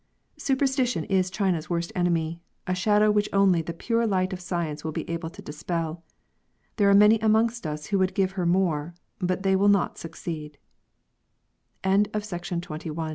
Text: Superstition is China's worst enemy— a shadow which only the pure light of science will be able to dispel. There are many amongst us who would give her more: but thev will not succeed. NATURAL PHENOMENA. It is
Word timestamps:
Superstition 0.39 1.03
is 1.03 1.29
China's 1.29 1.69
worst 1.69 1.91
enemy— 1.93 2.41
a 2.65 2.73
shadow 2.73 3.11
which 3.11 3.29
only 3.31 3.61
the 3.61 3.71
pure 3.71 4.07
light 4.07 4.33
of 4.33 4.41
science 4.41 4.83
will 4.83 4.91
be 4.91 5.07
able 5.07 5.29
to 5.29 5.43
dispel. 5.43 6.03
There 6.77 6.89
are 6.89 6.95
many 6.95 7.19
amongst 7.19 7.67
us 7.67 7.85
who 7.85 7.99
would 7.99 8.15
give 8.15 8.31
her 8.31 8.47
more: 8.47 8.95
but 9.19 9.43
thev 9.43 9.59
will 9.59 9.69
not 9.69 9.99
succeed. 9.99 10.57
NATURAL 11.83 12.19
PHENOMENA. 12.19 12.77
It 12.77 12.85
is 12.87 13.09